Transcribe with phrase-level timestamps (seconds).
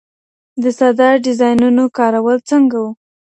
[0.61, 2.89] د ساده ډيزاينونو کارول څنګه وو؟